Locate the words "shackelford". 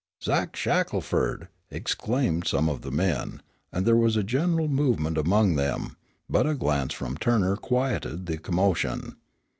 0.55-1.47